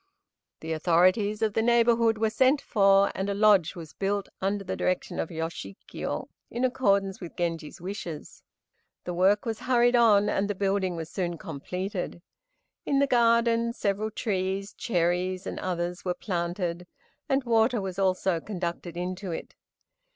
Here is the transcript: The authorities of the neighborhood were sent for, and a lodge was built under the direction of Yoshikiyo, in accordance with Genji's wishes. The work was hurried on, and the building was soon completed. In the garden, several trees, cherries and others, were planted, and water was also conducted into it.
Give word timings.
The 0.61 0.73
authorities 0.73 1.43
of 1.43 1.53
the 1.53 1.61
neighborhood 1.61 2.17
were 2.17 2.31
sent 2.31 2.59
for, 2.59 3.11
and 3.13 3.29
a 3.29 3.35
lodge 3.35 3.75
was 3.75 3.93
built 3.93 4.29
under 4.41 4.63
the 4.63 4.75
direction 4.75 5.19
of 5.19 5.29
Yoshikiyo, 5.29 6.27
in 6.49 6.65
accordance 6.65 7.21
with 7.21 7.35
Genji's 7.37 7.79
wishes. 7.79 8.41
The 9.03 9.13
work 9.13 9.45
was 9.45 9.59
hurried 9.59 9.95
on, 9.95 10.27
and 10.27 10.49
the 10.49 10.55
building 10.55 10.95
was 10.95 11.11
soon 11.11 11.37
completed. 11.37 12.23
In 12.83 12.97
the 12.97 13.05
garden, 13.05 13.73
several 13.73 14.09
trees, 14.09 14.73
cherries 14.73 15.45
and 15.45 15.59
others, 15.59 16.03
were 16.03 16.15
planted, 16.15 16.87
and 17.29 17.43
water 17.43 17.79
was 17.79 17.99
also 17.99 18.39
conducted 18.39 18.97
into 18.97 19.31
it. 19.31 19.53